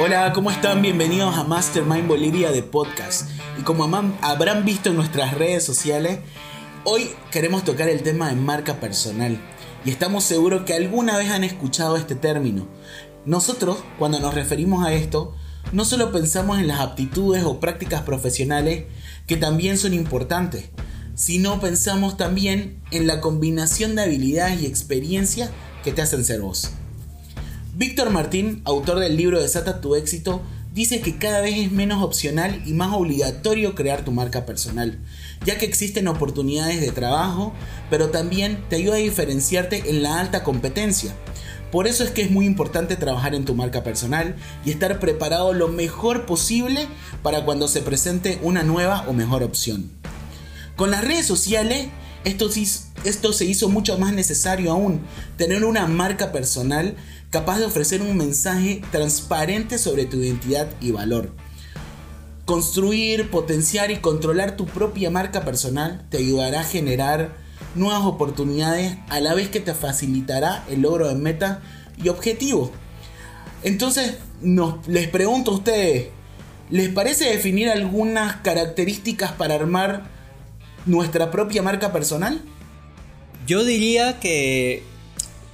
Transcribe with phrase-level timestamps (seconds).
[0.00, 0.80] Hola, ¿cómo están?
[0.80, 3.28] Bienvenidos a Mastermind Bolivia de podcast.
[3.60, 3.84] Y como
[4.22, 6.20] habrán visto en nuestras redes sociales,
[6.84, 9.38] hoy queremos tocar el tema de marca personal.
[9.84, 12.66] Y estamos seguros que alguna vez han escuchado este término.
[13.26, 15.34] Nosotros, cuando nos referimos a esto,
[15.72, 18.86] no solo pensamos en las aptitudes o prácticas profesionales
[19.26, 20.70] que también son importantes,
[21.14, 25.50] sino pensamos también en la combinación de habilidades y experiencias
[25.84, 26.72] que te hacen ser vos.
[27.74, 30.42] Víctor Martín, autor del libro Desata tu éxito,
[30.74, 34.98] dice que cada vez es menos opcional y más obligatorio crear tu marca personal,
[35.46, 37.54] ya que existen oportunidades de trabajo,
[37.88, 41.14] pero también te ayuda a diferenciarte en la alta competencia.
[41.70, 44.36] Por eso es que es muy importante trabajar en tu marca personal
[44.66, 46.88] y estar preparado lo mejor posible
[47.22, 49.90] para cuando se presente una nueva o mejor opción.
[50.76, 51.88] Con las redes sociales,
[52.24, 55.00] esto, se hizo mucho más necesario aún,
[55.36, 56.94] tener una marca personal
[57.32, 61.30] capaz de ofrecer un mensaje transparente sobre tu identidad y valor.
[62.44, 67.34] Construir, potenciar y controlar tu propia marca personal te ayudará a generar
[67.74, 71.60] nuevas oportunidades a la vez que te facilitará el logro de metas
[71.96, 72.70] y objetivos.
[73.62, 74.18] Entonces,
[74.86, 76.08] les pregunto a ustedes,
[76.68, 80.02] ¿les parece definir algunas características para armar
[80.84, 82.42] nuestra propia marca personal?
[83.46, 84.82] Yo diría que,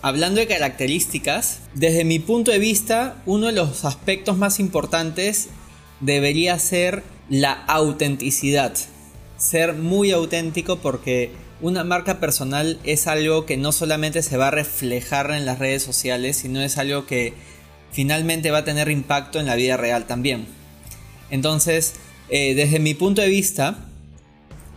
[0.02, 5.48] hablando de características, desde mi punto de vista, uno de los aspectos más importantes
[6.00, 8.74] debería ser la autenticidad.
[9.36, 14.52] Ser muy auténtico porque una marca personal es algo que no solamente se va a
[14.52, 17.34] reflejar en las redes sociales, sino es algo que
[17.91, 20.46] finalmente va a tener impacto en la vida real también.
[21.30, 21.94] Entonces,
[22.28, 23.86] eh, desde mi punto de vista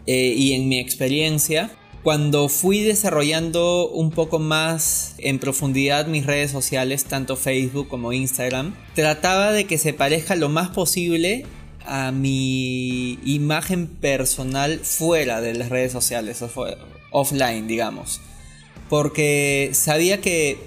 [0.08, 1.70] eh, y en mi experiencia,
[2.04, 8.76] cuando fui desarrollando un poco más en profundidad mis redes sociales, tanto Facebook como Instagram,
[8.96, 11.46] trataba de que se parezca lo más posible
[11.86, 16.44] a mi imagen personal fuera de las redes sociales,
[17.12, 18.20] offline, digamos.
[18.90, 20.58] Porque sabía que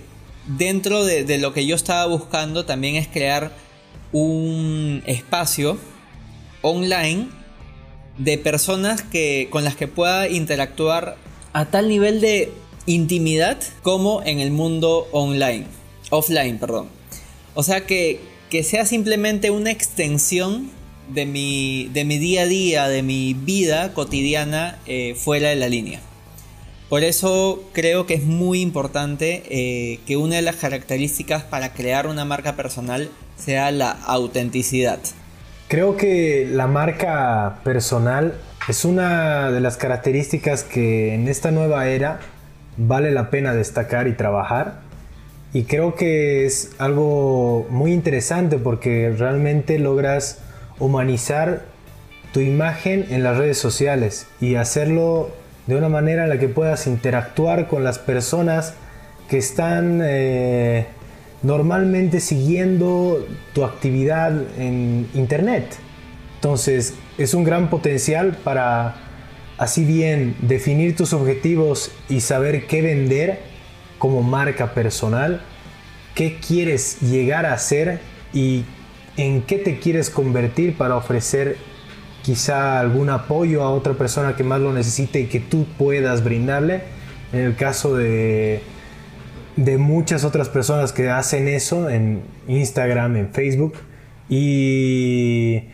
[0.47, 3.53] dentro de, lo que yo estaba buscando también es crear
[4.13, 5.79] un espacio
[6.63, 7.29] online
[8.19, 11.17] de personas que, con las que pueda interactuar
[11.53, 12.53] a tal nivel de
[12.87, 15.67] intimidad como en el mundo online,
[16.11, 16.89] offline, perdón.
[17.55, 18.21] O sea que,
[18.51, 20.71] que sea simplemente una extensión
[21.09, 25.69] de mi, de mi día a día, de mi vida cotidiana eh, fuera de la
[25.69, 26.01] línea.
[26.89, 32.07] Por eso creo que es muy importante eh, que una de las características para crear
[32.07, 35.01] una marca personal sea la autenticidad.
[35.69, 38.35] Creo que la marca personal
[38.69, 42.21] es una de las características que en esta nueva era
[42.77, 44.81] vale la pena destacar y trabajar.
[45.53, 50.41] Y creo que es algo muy interesante porque realmente logras
[50.79, 51.63] humanizar
[52.33, 55.31] tu imagen en las redes sociales y hacerlo
[55.67, 58.75] de una manera en la que puedas interactuar con las personas
[59.29, 60.87] que están eh,
[61.45, 65.77] normalmente siguiendo tu actividad en internet.
[66.37, 68.97] Entonces es un gran potencial para
[69.59, 73.41] así bien definir tus objetivos y saber qué vender
[73.99, 75.43] como marca personal,
[76.15, 78.01] qué quieres llegar a hacer
[78.33, 78.65] y
[79.17, 81.57] en qué te quieres convertir para ofrecer
[82.23, 86.83] quizá algún apoyo a otra persona que más lo necesite y que tú puedas brindarle.
[87.33, 88.63] En el caso de,
[89.57, 93.75] de muchas otras personas que hacen eso en Instagram, en Facebook.
[94.29, 95.65] Y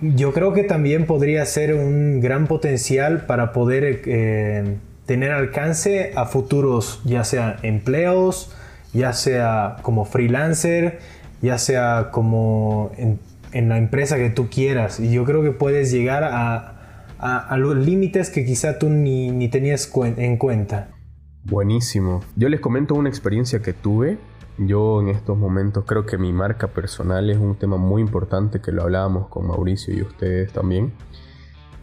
[0.00, 4.76] yo creo que también podría ser un gran potencial para poder eh,
[5.06, 8.54] tener alcance a futuros, ya sea empleos,
[8.92, 10.98] ya sea como freelancer,
[11.40, 13.18] ya sea como en,
[13.68, 15.00] la empresa que tú quieras.
[15.00, 16.68] Y yo creo que puedes llegar a,
[17.56, 20.88] los límites que quizá tú ni, ni tenías en cuenta.
[21.44, 22.20] Buenísimo.
[22.36, 24.18] Yo les comento una experiencia que tuve.
[24.58, 28.70] Yo en estos momentos creo que mi marca personal es un tema muy importante que
[28.70, 30.92] lo hablábamos con Mauricio y ustedes también.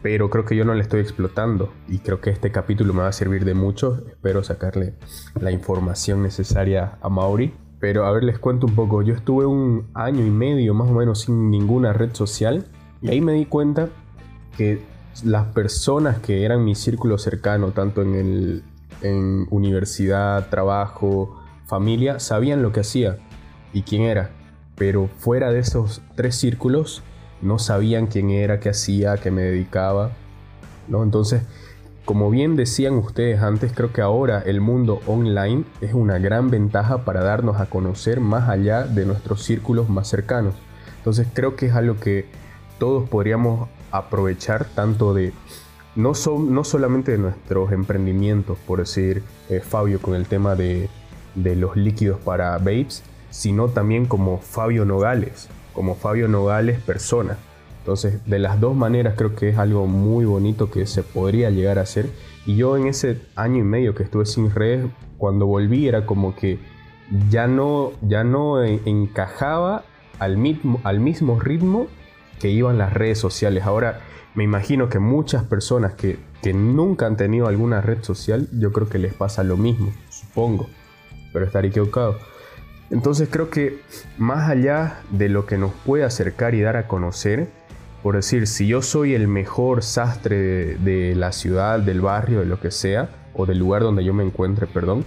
[0.01, 3.09] Pero creo que yo no le estoy explotando y creo que este capítulo me va
[3.09, 4.03] a servir de mucho.
[4.07, 4.95] Espero sacarle
[5.39, 9.01] la información necesaria a Mauri pero a ver, les cuento un poco.
[9.01, 12.65] Yo estuve un año y medio más o menos sin ninguna red social
[13.01, 13.89] y ahí me di cuenta
[14.57, 14.81] que
[15.23, 18.63] las personas que eran mi círculo cercano, tanto en, el,
[19.01, 23.17] en universidad, trabajo, familia, sabían lo que hacía
[23.73, 24.31] y quién era.
[24.75, 27.03] Pero fuera de esos tres círculos
[27.41, 30.11] no sabían quién era, qué hacía, qué me dedicaba.
[30.87, 31.03] ¿no?
[31.03, 31.43] Entonces
[32.09, 37.05] como bien decían ustedes antes, creo que ahora el mundo online es una gran ventaja
[37.05, 40.55] para darnos a conocer más allá de nuestros círculos más cercanos.
[40.97, 42.25] Entonces creo que es algo que
[42.79, 45.33] todos podríamos aprovechar tanto de
[45.99, 50.89] no, no solamente de nuestros emprendimientos, por decir eh, Fabio con el tema de,
[51.35, 57.37] de los líquidos para vapes, sino también como Fabio Nogales, como Fabio Nogales persona.
[57.79, 61.79] Entonces, de las dos maneras creo que es algo muy bonito que se podría llegar
[61.79, 62.09] a hacer.
[62.45, 64.85] Y yo en ese año y medio que estuve sin redes,
[65.17, 66.59] cuando volví era como que
[67.29, 69.83] ya no, ya no encajaba
[70.19, 71.87] al mismo, al mismo ritmo
[72.39, 73.63] que iban las redes sociales.
[73.63, 74.01] Ahora
[74.35, 78.89] me imagino que muchas personas que, que nunca han tenido alguna red social, yo creo
[78.89, 80.67] que les pasa lo mismo, supongo,
[81.33, 82.17] pero estaré equivocado.
[82.91, 83.81] Entonces creo que
[84.17, 87.49] más allá de lo que nos puede acercar y dar a conocer,
[88.01, 92.59] por decir, si yo soy el mejor sastre de, la ciudad, del barrio, de lo
[92.59, 95.05] que sea, o del lugar donde yo me encuentre, perdón,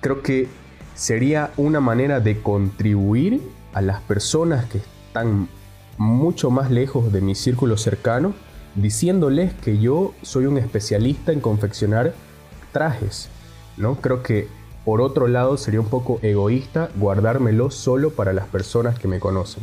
[0.00, 0.48] creo que
[0.94, 3.40] sería una manera de contribuir
[3.72, 5.48] a las personas que están
[5.98, 8.34] mucho más lejos de mi círculo cercano,
[8.74, 12.14] diciéndoles que yo soy un especialista en confeccionar
[12.72, 13.28] trajes,
[13.76, 14.00] ¿no?
[14.00, 14.48] Creo que
[14.84, 19.62] por otro lado sería un poco egoísta guardármelo solo para las personas que me conocen.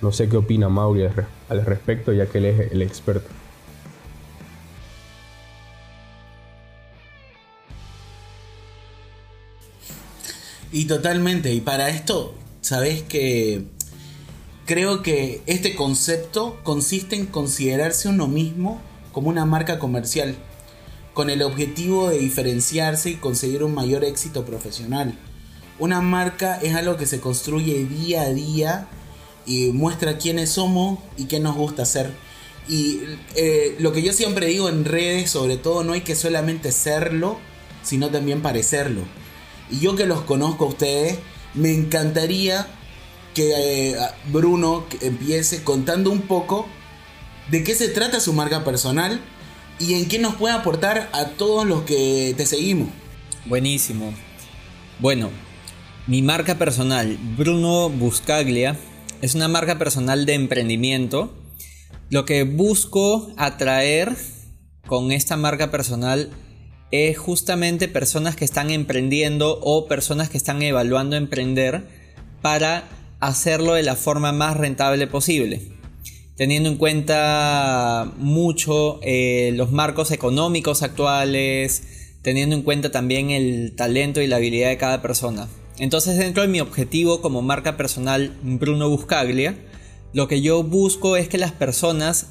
[0.00, 1.04] No sé qué opina Mauri
[1.48, 3.28] al respecto, ya que él es el experto.
[10.72, 13.66] Y totalmente, y para esto, sabes que
[14.66, 18.80] creo que este concepto consiste en considerarse uno mismo
[19.12, 20.36] como una marca comercial,
[21.12, 25.16] con el objetivo de diferenciarse y conseguir un mayor éxito profesional.
[25.78, 28.88] Una marca es algo que se construye día a día
[29.46, 32.10] y muestra quiénes somos y qué nos gusta hacer.
[32.68, 33.00] Y
[33.36, 37.38] eh, lo que yo siempre digo en redes, sobre todo, no hay que solamente serlo,
[37.82, 39.02] sino también parecerlo.
[39.70, 41.18] Y yo que los conozco a ustedes,
[41.54, 42.66] me encantaría
[43.34, 43.96] que eh,
[44.32, 46.66] Bruno empiece contando un poco
[47.50, 49.20] de qué se trata su marca personal
[49.78, 52.88] y en qué nos puede aportar a todos los que te seguimos.
[53.46, 54.14] Buenísimo.
[55.00, 55.30] Bueno,
[56.06, 58.78] mi marca personal, Bruno Buscaglia,
[59.20, 61.34] es una marca personal de emprendimiento.
[62.10, 64.14] Lo que busco atraer
[64.86, 66.30] con esta marca personal
[66.90, 71.88] es justamente personas que están emprendiendo o personas que están evaluando emprender
[72.40, 72.84] para
[73.26, 75.60] hacerlo de la forma más rentable posible.
[76.36, 81.82] Teniendo en cuenta mucho eh, los marcos económicos actuales,
[82.22, 85.48] teniendo en cuenta también el talento y la habilidad de cada persona.
[85.78, 89.56] Entonces dentro de mi objetivo como marca personal Bruno Buscaglia,
[90.12, 92.28] lo que yo busco es que las personas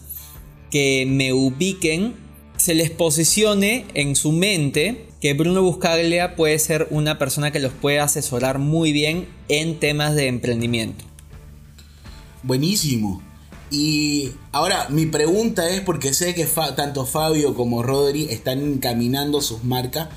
[0.72, 2.14] que me ubiquen
[2.58, 7.72] se les posicione en su mente que Bruno Buscaglia puede ser una persona que los
[7.72, 11.04] puede asesorar muy bien en temas de emprendimiento.
[12.44, 13.24] Buenísimo.
[13.72, 19.64] Y ahora mi pregunta es porque sé que tanto Fabio como Rodri están encaminando sus
[19.64, 20.10] marcas.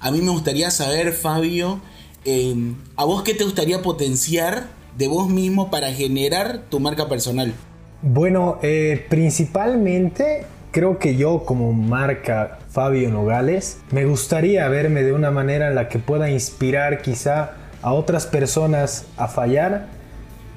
[0.00, 1.80] A mí me gustaría saber, Fabio,
[2.28, 4.64] Em, ¿a vos qué te gustaría potenciar
[4.98, 7.54] de vos mismo para generar tu marca personal?
[8.02, 15.30] Bueno, eh, principalmente creo que yo como marca Fabio Nogales me gustaría verme de una
[15.30, 19.86] manera en la que pueda inspirar quizá a otras personas a fallar,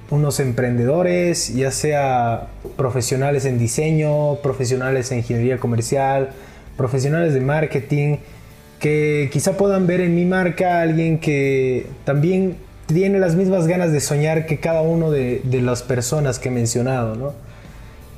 [0.09, 6.31] unos emprendedores, ya sea profesionales en diseño, profesionales en ingeniería comercial,
[6.75, 8.17] profesionales de marketing,
[8.81, 12.57] que quizá puedan ver en mi marca a alguien que también
[12.87, 17.15] tiene las mismas ganas de soñar que cada uno de, las personas que he mencionado,
[17.15, 17.33] ¿no?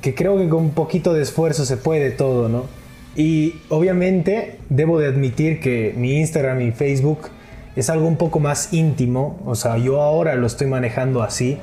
[0.00, 2.81] Que creo que con un poquito de esfuerzo se puede todo, ¿no?
[3.14, 7.28] Y obviamente debo de admitir que mi Instagram y Facebook
[7.76, 11.58] es algo un poco más íntimo, o sea, yo ahora lo estoy manejando así,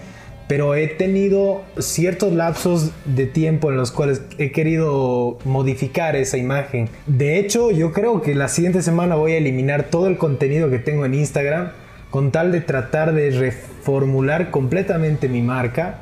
[0.47, 6.89] pero he tenido ciertos lapsos de tiempo en los cuales he querido modificar esa imagen.
[7.05, 10.79] De hecho, yo creo que la siguiente semana voy a eliminar todo el contenido que
[10.79, 11.69] tengo en Instagram
[12.09, 15.99] con tal de tratar de reformular completamente mi marca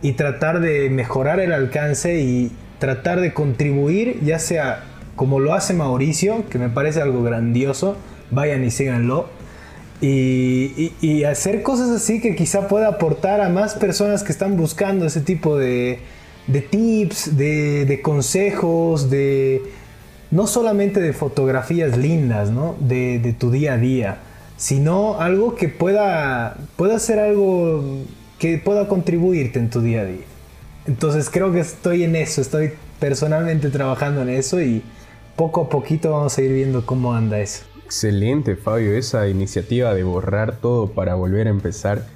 [0.00, 4.84] y tratar de mejorar el alcance y tratar de contribuir, ya sea
[5.20, 7.94] como lo hace Mauricio, que me parece algo grandioso,
[8.30, 9.28] vayan y síganlo,
[10.00, 15.20] y, hacer cosas así que quizá pueda aportar a más personas que están buscando ese
[15.20, 16.00] tipo de,
[16.70, 19.60] tips, de, consejos, de
[20.30, 22.76] no solamente de fotografías lindas, ¿no?
[22.80, 24.20] De, tu día a día,
[24.56, 27.84] sino algo que pueda, pueda ser algo
[28.38, 30.24] que pueda contribuirte en tu día a día.
[30.86, 34.82] Entonces creo que estoy en eso, estoy personalmente trabajando en eso y
[35.36, 37.64] poco a poquito vamos a ir viendo cómo anda eso.
[37.84, 42.06] Excelente, Fabio, esa iniciativa de borrar todo para volver a empezar.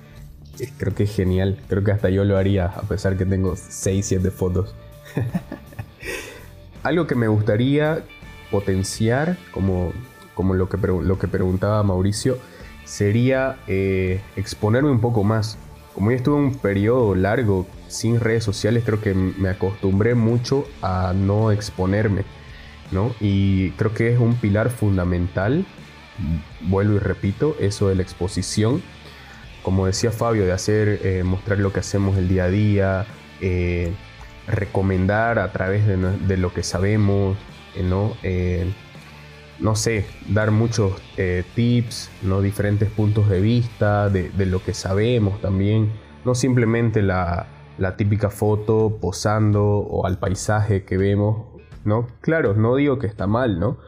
[0.61, 1.61] eh, Creo que es genial.
[1.69, 4.75] Creo que hasta yo lo haría, a pesar que tengo 6, 7 fotos.
[6.83, 8.05] Algo que me gustaría
[8.51, 9.93] potenciar, como,
[10.35, 12.39] como lo, que, lo que preguntaba Mauricio,
[12.85, 15.59] sería eh, exponerme un poco más.
[15.95, 21.15] Como yo estuve un periodo largo sin redes sociales, creo que me acostumbré mucho a
[21.17, 22.25] no exponerme.
[23.21, 25.65] Y creo que es un pilar fundamental,
[26.61, 28.83] vuelvo y repito, eso de la exposición.
[29.63, 33.07] Como decía Fabio, de hacer, eh, mostrar lo que hacemos el día a día,
[33.41, 33.93] eh,
[34.47, 37.37] recomendar a través de, lo que sabemos,
[37.75, 38.15] eh, ¿no?
[39.61, 40.93] No sé, dar muchos
[41.55, 42.43] tips, ¿no?
[42.43, 45.93] diferentes puntos de vista de, de lo que sabemos también,
[46.25, 47.47] no simplemente la,
[47.79, 51.54] la típica foto posando o al paisaje que vemos,
[51.85, 52.07] ¿no?
[52.21, 53.79] Claro, no digo que está mal, ¿no?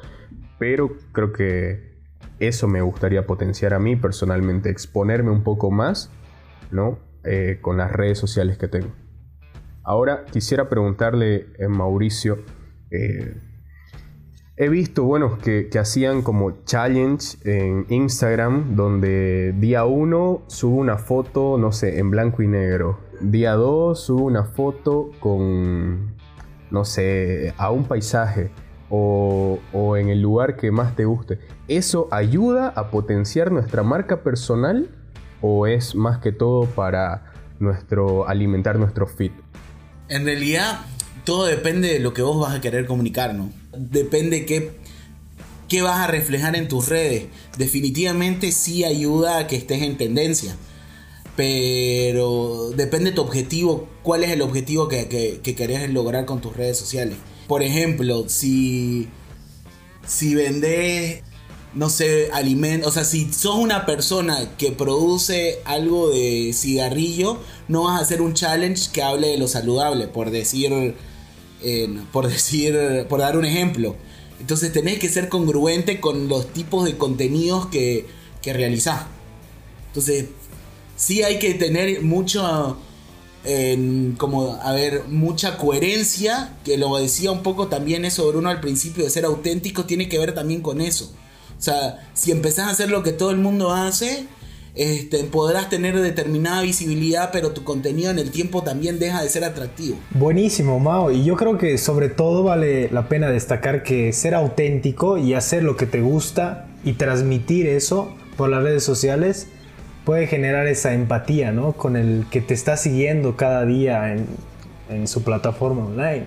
[0.58, 1.96] Pero creo que
[2.38, 6.10] eso me gustaría potenciar a mí personalmente, exponerme un poco más,
[6.70, 6.98] ¿no?
[7.24, 8.92] Eh, con las redes sociales que tengo.
[9.82, 12.38] Ahora quisiera preguntarle a Mauricio,
[12.90, 13.36] eh,
[14.56, 20.98] he visto, bueno, que, que hacían como challenge en Instagram, donde día 1 subo una
[20.98, 22.98] foto, no sé, en blanco y negro.
[23.20, 26.15] Día 2 subo una foto con,
[26.70, 28.50] no sé, a un paisaje
[28.90, 31.38] o, o en el lugar que más te guste.
[31.68, 34.88] ¿Eso ayuda a potenciar nuestra marca personal
[35.40, 39.32] o es más que todo para nuestro alimentar nuestro feed?
[40.08, 40.80] En realidad,
[41.24, 43.50] todo depende de lo que vos vas a querer comunicar, ¿no?
[43.76, 44.76] Depende qué,
[45.68, 47.26] qué vas a reflejar en tus redes.
[47.58, 50.56] Definitivamente sí ayuda a que estés en tendencia.
[51.36, 56.56] Pero depende tu objetivo, cuál es el objetivo que, que, que querés lograr con tus
[56.56, 57.16] redes sociales.
[57.46, 59.08] Por ejemplo, si,
[60.06, 61.22] si vendés,
[61.74, 67.38] no sé, alimentos, o sea, si sos una persona que produce algo de cigarrillo,
[67.68, 70.94] no vas a hacer un challenge que hable de lo saludable, por decir,
[72.12, 73.94] por decir, por dar un ejemplo.
[74.40, 78.06] Entonces tenés que ser congruente con los tipos de contenidos que,
[78.42, 79.04] que realizás.
[79.88, 80.26] Entonces,
[80.96, 82.76] sí hay que tener mucho,
[83.44, 88.60] en, como, a ver, mucha coherencia, que lo decía un poco también eso Bruno al
[88.60, 91.12] principio, de ser auténtico, tiene que ver también con eso.
[91.58, 94.26] O sea, si empezás a hacer lo que todo el mundo hace,
[94.74, 99.42] este, podrás tener determinada visibilidad, pero tu contenido en el tiempo también deja de ser
[99.44, 99.96] atractivo.
[100.10, 101.10] Buenísimo, Mao.
[101.10, 105.62] Y yo creo que sobre todo vale la pena destacar que ser auténtico y hacer
[105.62, 109.48] lo que te gusta y transmitir eso por las redes sociales
[110.06, 111.72] puede generar esa empatía, ¿no?
[111.72, 114.26] Con el que te está siguiendo cada día en,
[114.88, 116.26] en su plataforma online.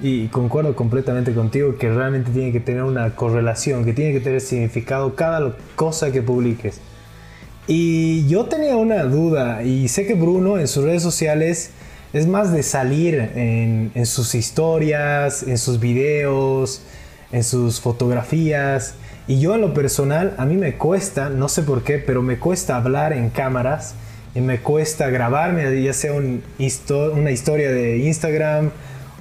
[0.00, 4.40] Y concuerdo completamente contigo que realmente tiene que tener una correlación, que tiene que tener
[4.40, 6.80] significado cada cosa que publiques.
[7.68, 11.70] Y yo tenía una duda, y sé que Bruno en sus redes sociales
[12.12, 16.82] es más de salir en, en sus historias, en sus videos,
[17.30, 18.96] en sus fotografías.
[19.28, 22.38] Y yo en lo personal, a mí me cuesta, no sé por qué, pero me
[22.38, 23.94] cuesta hablar en cámaras
[24.34, 28.70] y me cuesta grabarme, ya sea una historia de Instagram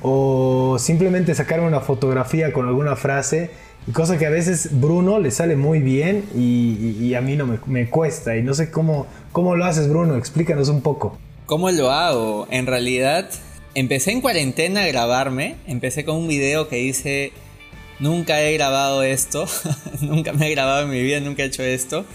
[0.01, 3.49] o simplemente sacarme una fotografía con alguna frase.
[3.93, 7.89] Cosa que a veces Bruno le sale muy bien y, a mí no me, me
[7.89, 8.35] cuesta.
[8.35, 10.15] Y no sé cómo, cómo lo haces, Bruno.
[10.17, 11.17] Explícanos un poco.
[11.45, 12.47] ¿Cómo lo hago?
[12.51, 13.29] En realidad,
[13.73, 15.55] empecé en cuarentena a grabarme.
[15.67, 17.31] Empecé con un video que dice,
[17.99, 19.47] nunca he grabado esto,
[20.01, 22.05] nunca me he grabado en mi vida, nunca he hecho esto.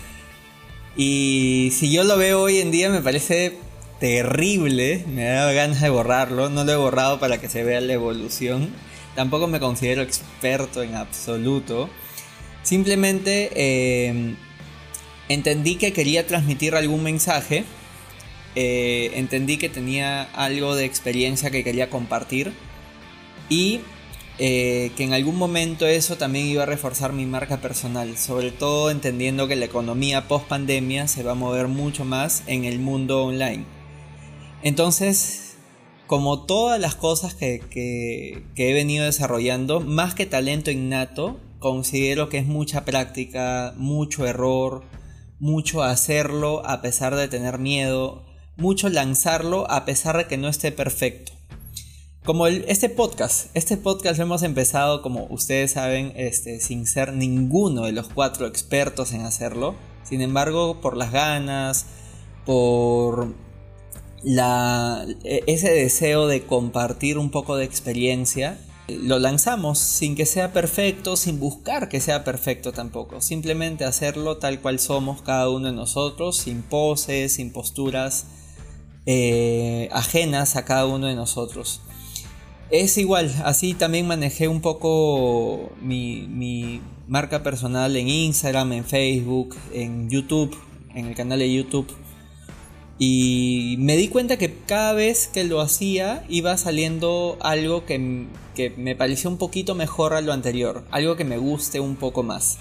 [0.97, 3.59] Y si yo lo veo hoy en día me parece
[4.01, 7.93] terrible, me da ganas de borrarlo, no lo he borrado para que se vea la
[7.93, 8.71] evolución.
[9.15, 11.91] Tampoco me considero experto en absoluto.
[12.63, 14.35] Simplemente eh,
[15.29, 17.65] entendí que quería transmitir algún mensaje
[18.57, 22.53] eh, entendí que tenía algo de experiencia que quería compartir
[23.49, 23.81] y
[24.39, 28.91] eh, que en algún momento eso también iba a reforzar mi marca personal, sobre todo
[28.91, 33.25] entendiendo que la economía post pandemia se va a mover mucho más en el mundo
[33.25, 33.65] online.
[34.63, 35.57] Entonces,
[36.07, 42.29] como todas las cosas que, que, que he venido desarrollando, más que talento innato, considero
[42.29, 44.85] que es mucha práctica, mucho error,
[45.39, 48.25] mucho hacerlo a pesar de tener miedo,
[48.57, 51.33] mucho lanzarlo a pesar de que no esté perfecto.
[52.31, 57.87] Como este podcast, este podcast lo hemos empezado, como ustedes saben, este, sin ser ninguno
[57.87, 59.75] de los cuatro expertos en hacerlo.
[60.05, 61.87] Sin embargo, por las ganas,
[62.47, 63.35] por
[64.23, 71.17] la, ese deseo de compartir un poco de experiencia, lo lanzamos sin que sea perfecto,
[71.17, 73.21] sin buscar que sea perfecto tampoco.
[73.21, 78.27] Simplemente hacerlo tal cual somos cada uno de nosotros, sin poses, sin posturas
[79.05, 81.81] eh, ajenas a cada uno de nosotros.
[82.71, 90.09] Es igual, así también manejé un poco mi, marca personal en Instagram, en Facebook, en
[90.09, 90.57] YouTube,
[90.95, 91.89] en el canal de YouTube.
[93.01, 98.71] Y me di cuenta que cada vez que lo hacía iba saliendo algo que, que,
[98.71, 102.59] me pareció un poquito mejor a lo anterior, algo que me guste un poco más.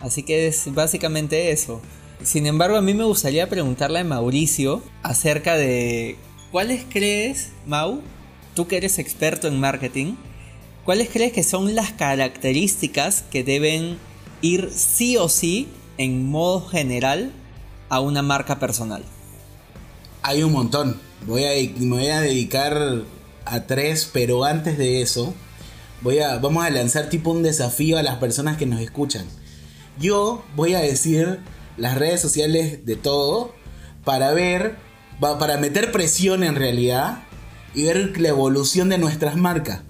[0.00, 1.80] Así que es básicamente eso.
[2.22, 6.16] Sin embargo, a mí me gustaría preguntarle a Mauricio acerca de
[6.50, 8.02] cuáles crees, Mau,
[8.54, 10.14] tú que eres experto en marketing,
[10.84, 13.98] cuáles crees que son las características que deben
[14.42, 15.68] ir sí o sí
[15.98, 17.32] en modo general
[17.88, 19.02] a una marca personal.
[20.22, 21.00] Hay un montón.
[21.26, 23.02] Voy a, me voy a dedicar
[23.44, 25.34] a tres, pero antes de eso,
[26.02, 29.26] voy a, vamos a lanzar tipo un desafío a las personas que nos escuchan.
[29.98, 31.40] Yo voy a decir
[31.76, 33.54] las redes sociales de todo
[34.04, 34.76] para ver,
[35.20, 37.22] para meter presión en realidad
[37.74, 39.80] y ver la evolución de nuestras marcas.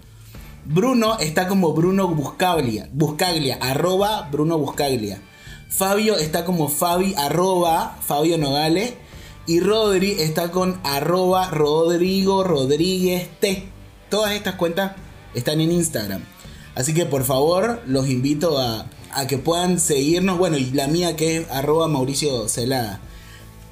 [0.64, 5.20] Bruno está como Bruno Buscaglia, Buscaglia, arroba Bruno Buscaglia.
[5.68, 8.94] Fabio está como Fabi, arroba Fabio Nogales.
[9.46, 13.68] Y Rodri está con arroba Rodrigo Rodríguez T.
[14.08, 14.92] Todas estas cuentas
[15.34, 16.22] están en Instagram.
[16.74, 20.38] Así que por favor los invito a, a que puedan seguirnos.
[20.38, 23.00] Bueno, y la mía que es arroba Mauricio Celada.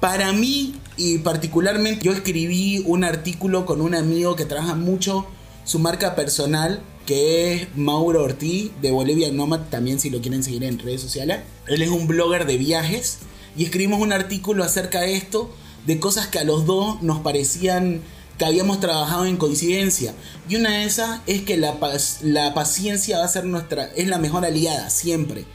[0.03, 5.25] Para mí y particularmente yo escribí un artículo con un amigo que trabaja mucho
[5.63, 10.65] su marca personal que es Mauro Ortiz de Bolivia Nomad, también si lo quieren seguir
[10.65, 11.39] en redes sociales.
[11.67, 13.19] Él es un blogger de viajes
[13.55, 15.49] y escribimos un artículo acerca de esto
[15.87, 18.01] de cosas que a los dos nos parecían
[18.37, 20.13] que habíamos trabajado en coincidencia.
[20.49, 21.77] Y una de esas es que la,
[22.23, 25.45] la paciencia va a ser nuestra, es la mejor aliada, siempre.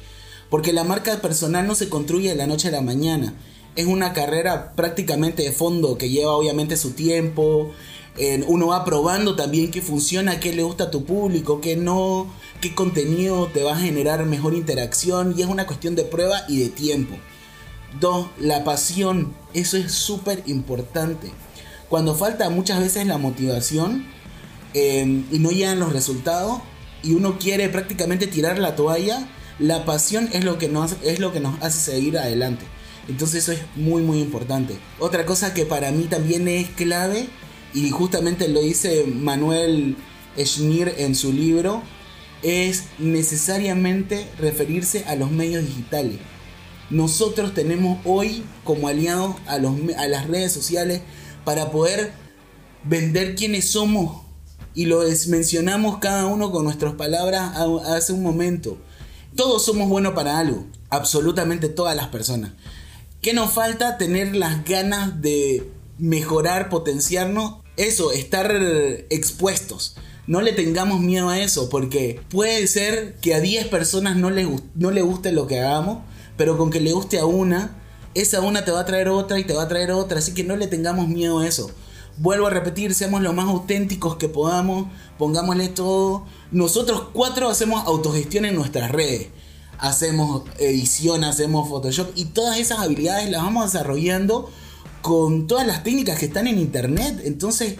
[0.48, 3.34] Porque la marca personal no se construye de la noche a la mañana.
[3.76, 7.72] Es una carrera prácticamente de fondo que lleva obviamente su tiempo.
[8.48, 12.26] uno va probando también qué funciona, qué le gusta a tu público, qué no,
[12.60, 15.34] qué contenido te va a generar mejor interacción.
[15.36, 17.16] Y es una cuestión de prueba y de tiempo.
[18.00, 19.34] Dos, la pasión.
[19.54, 21.30] Eso es súper importante.
[21.88, 24.06] Cuando falta muchas veces la motivación
[24.74, 26.60] em, y no llegan los resultados
[27.02, 29.26] y uno quiere prácticamente tirar la toalla,
[29.58, 32.66] la pasión es lo que nos, es lo que nos hace seguir adelante.
[33.08, 34.76] Entonces eso es muy muy importante.
[34.98, 37.28] Otra cosa que para mí también es clave
[37.74, 39.96] y justamente lo dice Manuel
[40.38, 41.82] Schneer en su libro,
[42.42, 46.18] es necesariamente referirse a los medios digitales
[46.90, 51.02] nosotros tenemos hoy como aliados a, los, a las redes sociales
[51.44, 52.12] para poder
[52.84, 54.22] vender quiénes somos.
[54.74, 57.52] Y lo mencionamos cada uno con nuestras palabras
[57.86, 58.78] hace un momento.
[59.34, 62.52] Todos somos buenos para algo, absolutamente todas las personas.
[63.20, 63.98] ¿Qué nos falta?
[63.98, 67.54] Tener las ganas de mejorar, potenciarnos.
[67.76, 68.54] Eso, estar
[69.10, 69.96] expuestos.
[70.28, 74.46] No le tengamos miedo a eso, porque puede ser que a 10 personas no les,
[74.74, 75.98] no guste lo que hagamos,
[76.36, 77.76] pero con que le guste a una,
[78.14, 80.44] esa una te va a traer otra y te va a traer otra, así que
[80.44, 81.70] no le tengamos miedo a eso.
[82.18, 86.26] Vuelvo a repetir, seamos lo más auténticos que podamos, pongámosle todo.
[86.50, 89.28] Nosotros cuatro hacemos autogestión en nuestras redes.
[89.78, 94.50] Hacemos edición, hacemos Photoshop y todas esas habilidades las vamos desarrollando
[95.02, 97.20] con todas las técnicas que están en internet.
[97.24, 97.76] Entonces,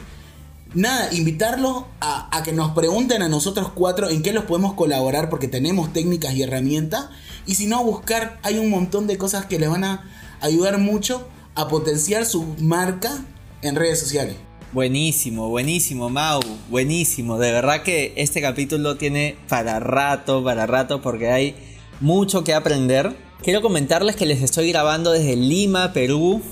[0.75, 5.49] nada, invitarlos a, que nos pregunten a nosotros cuatro en qué los podemos colaborar porque
[5.49, 7.07] tenemos técnicas y herramientas
[7.47, 10.05] y si no, buscar, hay un montón de cosas que les van a
[10.41, 13.25] ayudar mucho a potenciar su marca
[13.63, 14.37] en redes sociales.
[14.73, 17.39] Buenísimo, buenísimo, Mau, buenísimo.
[17.39, 21.57] De verdad que este capítulo tiene para rato, para rato, porque hay
[22.01, 23.17] mucho que aprender.
[23.43, 26.43] Quiero comentarles que les estoy grabando desde Lima, Perú.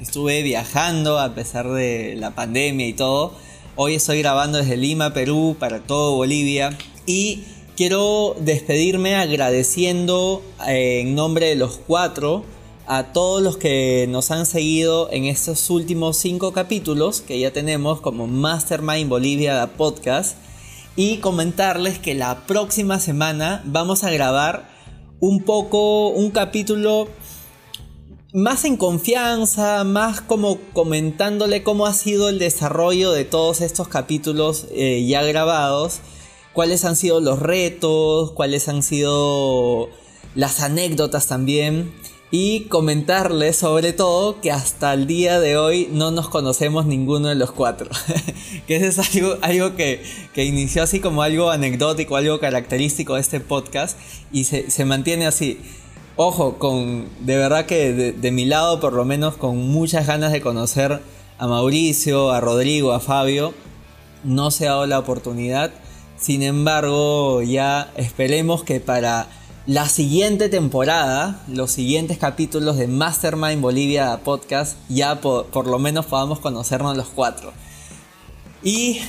[0.00, 3.34] Estuve viajando a pesar de la pandemia y todo.
[3.76, 6.76] Hoy estoy grabando desde Lima, Perú, para todo Bolivia.
[7.06, 12.44] Y Quiero despedirme agradeciendo eh, en nombre de los cuatro
[12.86, 18.02] a todos los que nos han seguido en estos últimos cinco capítulos que ya tenemos
[18.02, 20.36] como Mastermind Bolivia Podcast
[20.96, 24.68] y comentarles que la próxima semana vamos a grabar
[25.22, 27.06] un poco un capítulo
[28.34, 34.66] más en confianza, más como comentándole cómo ha sido el desarrollo de todos estos capítulos
[34.72, 36.00] eh, ya grabados
[36.52, 39.88] cuáles han sido los retos, cuáles han sido
[40.34, 41.94] las anécdotas también.
[42.34, 47.34] Y comentarles sobre todo que hasta el día de hoy no nos conocemos ninguno de
[47.34, 47.90] los cuatro.
[48.66, 50.02] que es algo, algo que,
[50.34, 53.98] inició así como algo anecdótico, algo característico de este podcast
[54.32, 55.60] y se, mantiene así.
[56.16, 60.40] Ojo, con de verdad que de mi lado por lo menos con muchas ganas de
[60.40, 61.02] conocer
[61.36, 63.52] a Mauricio, a Rodrigo, a Fabio.
[64.24, 65.70] No se ha dado la oportunidad.
[66.16, 69.28] Sin embargo, ya esperemos que para
[69.66, 76.40] la siguiente temporada, los siguientes capítulos de Mastermind Bolivia Podcast, ya por, lo menos podamos
[76.40, 77.52] conocernos los cuatro.
[78.64, 79.00] Y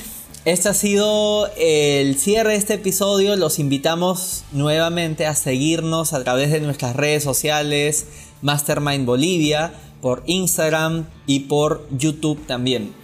[0.44, 3.34] este ha sido el cierre de este episodio.
[3.34, 8.06] Los invitamos nuevamente a seguirnos a través de nuestras redes sociales,
[8.40, 12.94] Mastermind Bolivia, por Instagram y por YouTube también.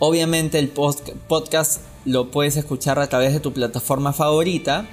[0.00, 4.86] Obviamente el podcast lo puedes escuchar a través de tu plataforma favorita,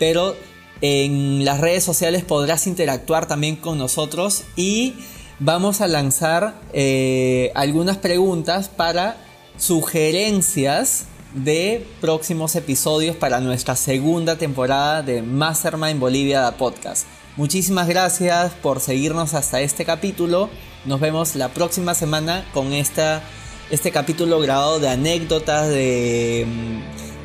[0.00, 0.34] pero
[0.82, 4.94] en las redes sociales podrás interactuar también con nosotros y
[5.38, 9.16] vamos a lanzar eh, algunas preguntas para
[9.56, 17.06] sugerencias de próximos episodios para nuestra segunda temporada de Mastermind Bolivia Podcast.
[17.36, 20.50] Muchísimas gracias por seguirnos hasta este capítulo.
[20.84, 23.22] Nos vemos la próxima semana con esta,
[23.70, 26.44] este capítulo grabado de anécdotas, de,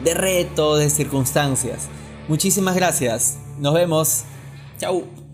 [0.04, 1.88] de retos, de circunstancias.
[2.28, 3.39] Muchísimas gracias.
[3.58, 4.24] Nos vemos.
[4.80, 5.27] Chau.